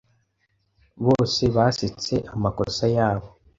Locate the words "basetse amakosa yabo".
1.55-3.27